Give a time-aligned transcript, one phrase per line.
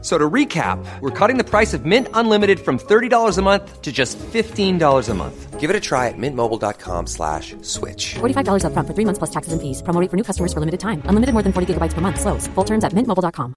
[0.00, 3.90] So to recap, we're cutting the price of Mint Unlimited from $30 a month to
[3.90, 5.58] just $15 a month.
[5.58, 8.14] Give it a try at mintmobile.com slash switch.
[8.14, 9.82] $45 up front for three months plus taxes and fees.
[9.82, 11.02] Promo rate for new customers for limited time.
[11.06, 12.20] Unlimited more than 40 gigabytes per month.
[12.20, 12.46] Slows.
[12.54, 13.54] Full terms at mintmobile.com.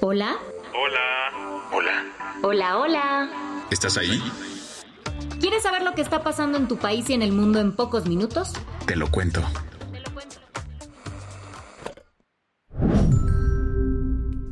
[0.00, 0.36] Hola.
[0.74, 1.68] Hola.
[1.72, 2.04] Hola.
[2.42, 3.64] Hola, hola.
[3.70, 4.22] ¿Estás ahí?
[5.40, 8.06] ¿Quieres saber lo que está pasando en tu país y en el mundo en pocos
[8.06, 8.52] minutos?
[8.86, 9.42] Te lo cuento.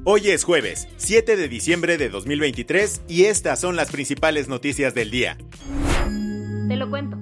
[0.08, 5.10] Hoy es jueves, 7 de diciembre de 2023 y estas son las principales noticias del
[5.10, 5.36] día.
[6.68, 7.18] Te lo cuento.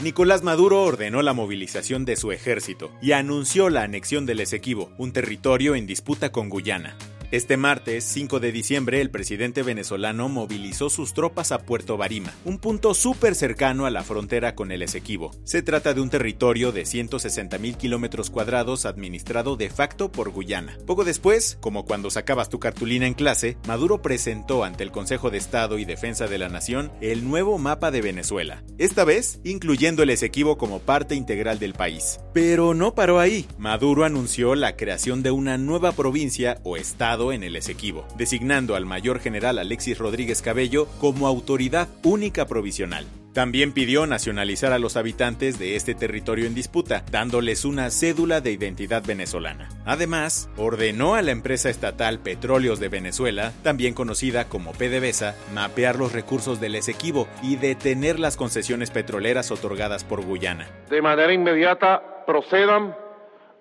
[0.00, 5.12] Nicolás Maduro ordenó la movilización de su ejército y anunció la anexión del Esequibo, un
[5.12, 6.96] territorio en disputa con Guyana.
[7.34, 12.58] Este martes, 5 de diciembre, el presidente venezolano movilizó sus tropas a Puerto Barima, un
[12.58, 15.32] punto súper cercano a la frontera con el Esequibo.
[15.42, 20.78] Se trata de un territorio de 160 mil kilómetros cuadrados administrado de facto por Guyana.
[20.86, 25.38] Poco después, como cuando sacabas tu cartulina en clase, Maduro presentó ante el Consejo de
[25.38, 30.10] Estado y Defensa de la Nación el nuevo mapa de Venezuela, esta vez incluyendo el
[30.10, 32.20] Esequibo como parte integral del país.
[32.32, 33.44] Pero no paró ahí.
[33.58, 38.86] Maduro anunció la creación de una nueva provincia o estado en el Esequibo, designando al
[38.86, 43.06] mayor general Alexis Rodríguez Cabello como autoridad única provisional.
[43.34, 48.52] También pidió nacionalizar a los habitantes de este territorio en disputa, dándoles una cédula de
[48.52, 49.68] identidad venezolana.
[49.84, 56.12] Además, ordenó a la empresa estatal Petróleos de Venezuela, también conocida como PDVSA, mapear los
[56.12, 60.68] recursos del Esequibo y detener las concesiones petroleras otorgadas por Guyana.
[60.88, 62.94] De manera inmediata procedan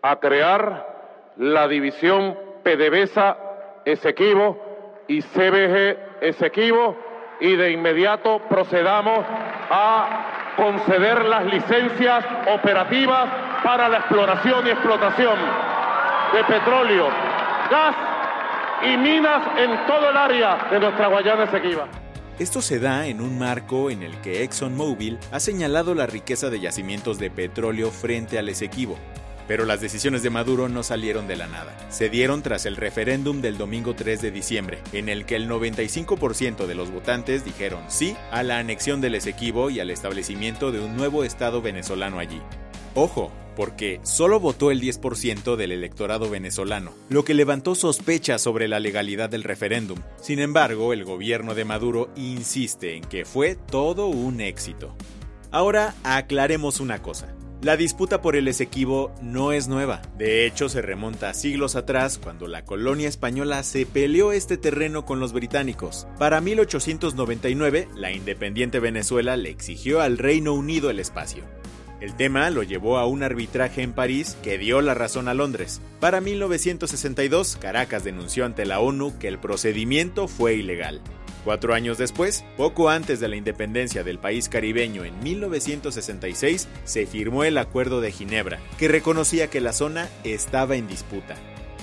[0.03, 3.37] a crear la división PDVSA
[3.85, 4.57] Esequibo
[5.07, 6.95] y CBG Esequibo
[7.39, 9.19] y de inmediato procedamos
[9.69, 13.29] a conceder las licencias operativas
[13.63, 15.35] para la exploración y explotación
[16.33, 17.09] de petróleo,
[17.69, 17.95] gas
[18.83, 21.87] y minas en todo el área de nuestra Guayana Esequiba.
[22.39, 26.59] Esto se da en un marco en el que ExxonMobil ha señalado la riqueza de
[26.59, 28.97] yacimientos de petróleo frente al Esequibo,
[29.47, 31.75] pero las decisiones de Maduro no salieron de la nada.
[31.89, 36.65] Se dieron tras el referéndum del domingo 3 de diciembre, en el que el 95%
[36.65, 40.95] de los votantes dijeron sí a la anexión del Esequibo y al establecimiento de un
[40.95, 42.41] nuevo Estado venezolano allí.
[42.95, 48.79] Ojo, porque solo votó el 10% del electorado venezolano, lo que levantó sospechas sobre la
[48.79, 49.99] legalidad del referéndum.
[50.21, 54.95] Sin embargo, el gobierno de Maduro insiste en que fue todo un éxito.
[55.51, 57.35] Ahora aclaremos una cosa.
[57.63, 60.01] La disputa por el Esequibo no es nueva.
[60.17, 65.05] De hecho, se remonta a siglos atrás cuando la colonia española se peleó este terreno
[65.05, 66.05] con los británicos.
[66.19, 71.45] Para 1899, la independiente Venezuela le exigió al Reino Unido el espacio.
[72.01, 75.79] El tema lo llevó a un arbitraje en París que dio la razón a Londres.
[76.01, 80.99] Para 1962, Caracas denunció ante la ONU que el procedimiento fue ilegal.
[81.43, 87.43] Cuatro años después, poco antes de la independencia del país caribeño en 1966, se firmó
[87.43, 91.35] el Acuerdo de Ginebra, que reconocía que la zona estaba en disputa.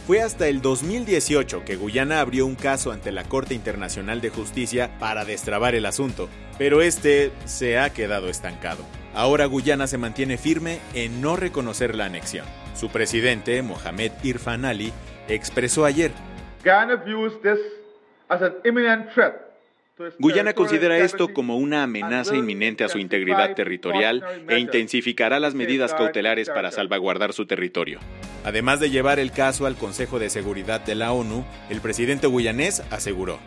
[0.07, 4.91] Fue hasta el 2018 que Guyana abrió un caso ante la Corte Internacional de Justicia
[4.99, 6.29] para destrabar el asunto,
[6.59, 8.85] pero este se ha quedado estancado.
[9.15, 12.47] Ahora Guyana se mantiene firme en no reconocer la anexión.
[12.75, 14.93] Su presidente, Mohamed Irfan Ali,
[15.29, 16.13] expresó ayer,
[20.19, 25.95] Guyana considera esto como una amenaza inminente a su integridad territorial e intensificará las medidas
[25.95, 28.01] cautelares para salvaguardar su territorio.
[28.45, 32.83] Además de llevar el caso al Consejo de Seguridad de la ONU, el presidente guyanés
[32.91, 33.39] aseguró.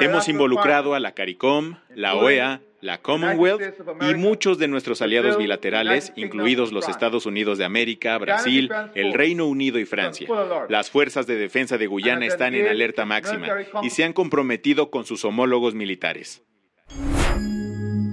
[0.00, 3.62] Hemos involucrado a la CARICOM, la OEA, la Commonwealth
[4.10, 9.46] y muchos de nuestros aliados bilaterales, incluidos los Estados Unidos de América, Brasil, el Reino
[9.46, 10.28] Unido y Francia.
[10.68, 13.48] Las fuerzas de defensa de Guyana están en alerta máxima
[13.82, 16.42] y se han comprometido con sus homólogos militares.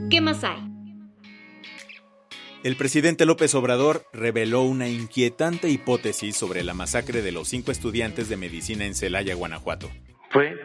[0.09, 0.67] ¿Qué más hay?
[2.63, 8.29] El presidente López Obrador reveló una inquietante hipótesis sobre la masacre de los cinco estudiantes
[8.29, 9.89] de medicina en Celaya, Guanajuato.
[10.31, 10.57] Fue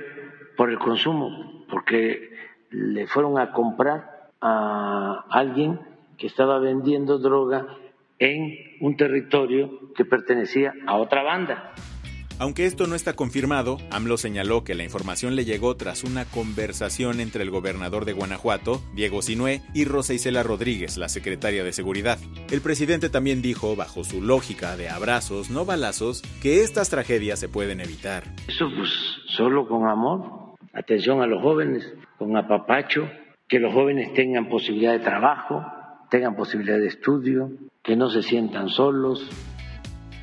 [0.57, 2.31] por el consumo, porque
[2.73, 5.81] le fueron a comprar a alguien
[6.19, 7.67] que estaba vendiendo droga
[8.19, 11.75] en un territorio que pertenecía a otra banda.
[12.39, 17.21] Aunque esto no está confirmado, AMLO señaló que la información le llegó tras una conversación
[17.21, 22.19] entre el gobernador de Guanajuato, Diego Sinué, y Rosa Isela Rodríguez, la secretaria de Seguridad.
[22.51, 27.49] El presidente también dijo, bajo su lógica de abrazos, no balazos, que estas tragedias se
[27.49, 28.25] pueden evitar.
[28.49, 28.91] Eso pues
[29.37, 30.42] solo con amor,
[30.73, 33.09] atención a los jóvenes, con apapacho,
[33.49, 35.65] que los jóvenes tengan posibilidad de trabajo,
[36.11, 37.51] tengan posibilidad de estudio,
[37.83, 39.29] que no se sientan solos,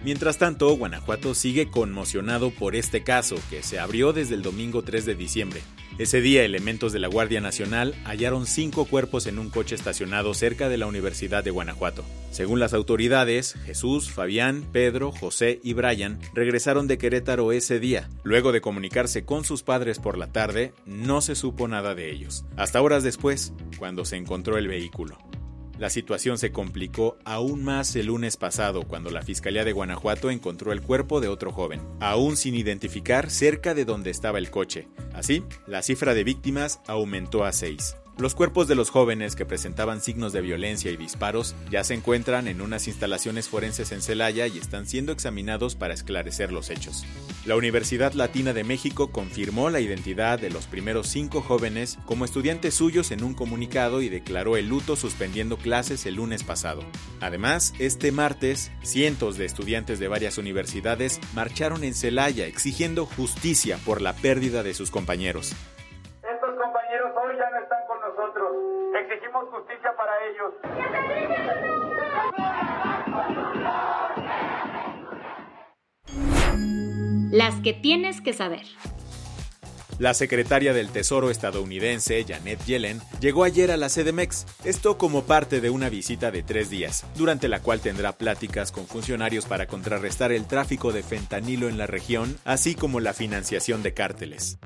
[0.03, 5.05] Mientras tanto, Guanajuato sigue conmocionado por este caso, que se abrió desde el domingo 3
[5.05, 5.61] de diciembre.
[5.97, 10.69] Ese día, elementos de la Guardia Nacional hallaron cinco cuerpos en un coche estacionado cerca
[10.69, 12.05] de la Universidad de Guanajuato.
[12.31, 18.09] Según las autoridades, Jesús, Fabián, Pedro, José y Brian regresaron de Querétaro ese día.
[18.23, 22.45] Luego de comunicarse con sus padres por la tarde, no se supo nada de ellos.
[22.55, 25.17] Hasta horas después, cuando se encontró el vehículo.
[25.79, 30.73] La situación se complicó aún más el lunes pasado cuando la Fiscalía de Guanajuato encontró
[30.73, 34.89] el cuerpo de otro joven, aún sin identificar cerca de donde estaba el coche.
[35.13, 37.95] Así, la cifra de víctimas aumentó a seis.
[38.19, 42.49] Los cuerpos de los jóvenes que presentaban signos de violencia y disparos ya se encuentran
[42.49, 47.05] en unas instalaciones forenses en Celaya y están siendo examinados para esclarecer los hechos.
[47.45, 52.73] La Universidad Latina de México confirmó la identidad de los primeros cinco jóvenes como estudiantes
[52.73, 56.83] suyos en un comunicado y declaró el luto suspendiendo clases el lunes pasado.
[57.21, 64.01] Además, este martes, cientos de estudiantes de varias universidades marcharon en Celaya exigiendo justicia por
[64.01, 65.55] la pérdida de sus compañeros.
[77.31, 78.63] Las que tienes que saber.
[79.99, 85.61] La secretaria del Tesoro estadounidense, Janet Yellen, llegó ayer a la CDMEX, esto como parte
[85.61, 90.31] de una visita de tres días, durante la cual tendrá pláticas con funcionarios para contrarrestar
[90.31, 94.57] el tráfico de fentanilo en la región, así como la financiación de cárteles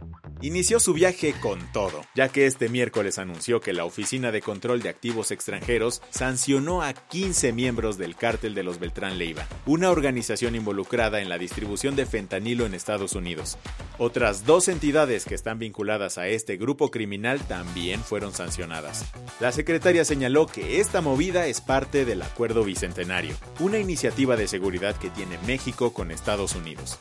[0.44, 4.81] inició su viaje con todo, ya que este miércoles anunció que la Oficina de Control
[4.81, 10.56] de Activos Extranjeros sancionó a 15 miembros del cártel de los Beltrán Leiva, una organización
[10.56, 13.57] involucrada en la distribución de fentanilo en Estados Unidos.
[13.98, 19.06] Otras dos entidades que están vinculadas a este grupo criminal también fueron sancionadas.
[19.40, 24.98] La secretaria señaló que esta movida es parte del Acuerdo Bicentenario, una iniciativa de seguridad
[24.98, 27.00] que tiene México con Estados Unidos.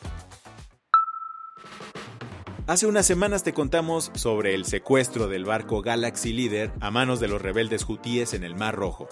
[2.65, 7.27] Hace unas semanas te contamos sobre el secuestro del barco Galaxy Leader a manos de
[7.27, 9.09] los rebeldes hutíes en el Mar Rojo.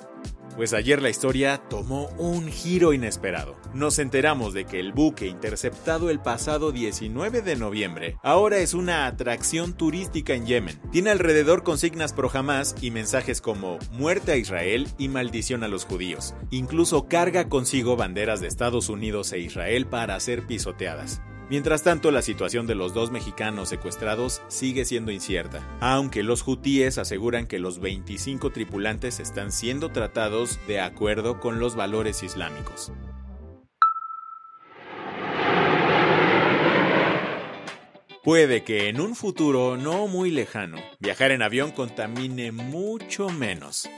[0.55, 3.57] Pues ayer la historia tomó un giro inesperado.
[3.73, 9.05] Nos enteramos de que el buque interceptado el pasado 19 de noviembre ahora es una
[9.05, 10.79] atracción turística en Yemen.
[10.89, 15.83] Tiene alrededor consignas pro Hamas y mensajes como muerte a Israel y maldición a los
[15.83, 16.35] judíos.
[16.51, 21.21] Incluso carga consigo banderas de Estados Unidos e Israel para ser pisoteadas.
[21.51, 26.97] Mientras tanto, la situación de los dos mexicanos secuestrados sigue siendo incierta, aunque los hutíes
[26.97, 32.93] aseguran que los 25 tripulantes están siendo tratados de acuerdo con los valores islámicos.
[38.23, 43.89] Puede que en un futuro no muy lejano, viajar en avión contamine mucho menos.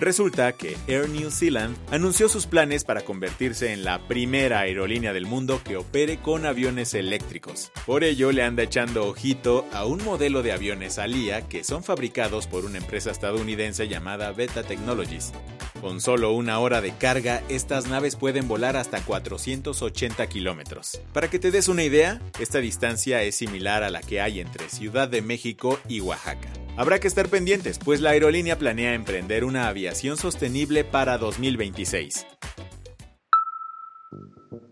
[0.00, 5.26] Resulta que Air New Zealand anunció sus planes para convertirse en la primera aerolínea del
[5.26, 7.70] mundo que opere con aviones eléctricos.
[7.86, 12.46] Por ello le anda echando ojito a un modelo de aviones ALIA que son fabricados
[12.46, 15.32] por una empresa estadounidense llamada Beta Technologies.
[15.80, 21.00] Con solo una hora de carga, estas naves pueden volar hasta 480 kilómetros.
[21.12, 24.68] Para que te des una idea, esta distancia es similar a la que hay entre
[24.68, 26.61] Ciudad de México y Oaxaca.
[26.74, 32.26] Habrá que estar pendientes, pues la aerolínea planea emprender una aviación sostenible para 2026.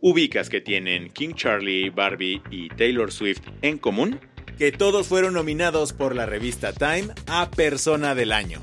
[0.01, 4.19] ¿Ubicas que tienen King Charlie, Barbie y Taylor Swift en común?
[4.57, 8.63] Que todos fueron nominados por la revista Time a Persona del Año.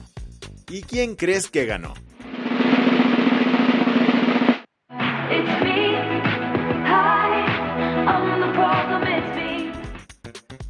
[0.70, 1.94] ¿Y quién crees que ganó?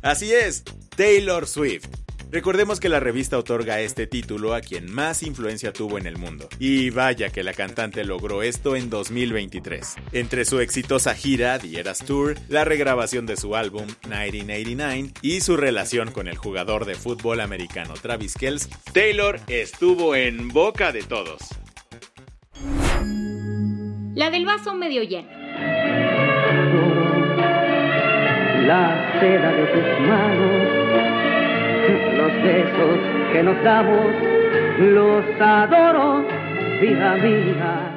[0.02, 0.64] Así es,
[0.96, 1.97] Taylor Swift.
[2.30, 6.50] Recordemos que la revista otorga este título a quien más influencia tuvo en el mundo.
[6.60, 9.96] Y vaya que la cantante logró esto en 2023.
[10.12, 15.56] Entre su exitosa gira, The Eras Tour, la regrabación de su álbum 1989 y su
[15.56, 21.42] relación con el jugador de fútbol americano Travis Kelce, Taylor estuvo en boca de todos.
[24.16, 25.30] La del vaso medio lleno.
[28.68, 31.07] La seda de tus manos
[31.90, 33.00] los besos
[33.34, 34.08] que nos damos,
[34.80, 36.26] los adoro,
[36.82, 37.94] vida.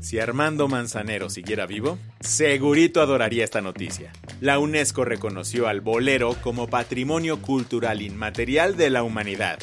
[0.00, 4.12] Si Armando Manzanero siguiera vivo, segurito adoraría esta noticia.
[4.40, 9.58] La UNESCO reconoció al bolero como patrimonio cultural inmaterial de la humanidad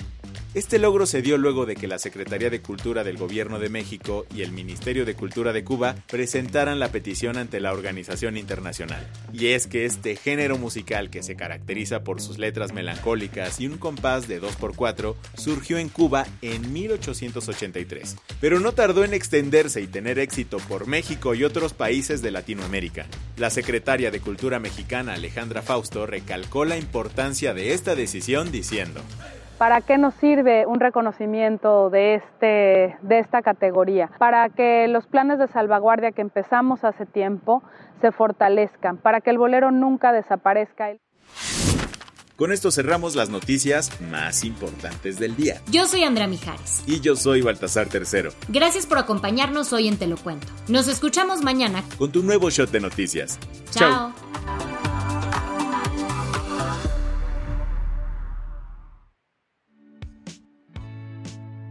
[0.53, 4.25] este logro se dio luego de que la Secretaría de Cultura del Gobierno de México
[4.35, 9.07] y el Ministerio de Cultura de Cuba presentaran la petición ante la organización internacional.
[9.31, 13.77] Y es que este género musical que se caracteriza por sus letras melancólicas y un
[13.77, 20.19] compás de 2x4 surgió en Cuba en 1883, pero no tardó en extenderse y tener
[20.19, 23.05] éxito por México y otros países de Latinoamérica.
[23.37, 29.01] La secretaria de Cultura mexicana Alejandra Fausto recalcó la importancia de esta decisión diciendo,
[29.61, 34.09] ¿Para qué nos sirve un reconocimiento de, este, de esta categoría?
[34.17, 37.61] Para que los planes de salvaguardia que empezamos hace tiempo
[38.01, 40.93] se fortalezcan, para que el bolero nunca desaparezca.
[42.37, 45.61] Con esto cerramos las noticias más importantes del día.
[45.69, 46.81] Yo soy Andrea Mijares.
[46.87, 48.31] Y yo soy Baltasar Tercero.
[48.47, 50.47] Gracias por acompañarnos hoy en Te lo Cuento.
[50.69, 53.37] Nos escuchamos mañana con tu nuevo shot de noticias.
[53.69, 54.11] Chao.